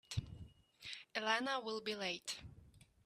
Elena 1.13 1.59
will 1.59 1.79
be 1.79 1.93
late. 1.93 2.39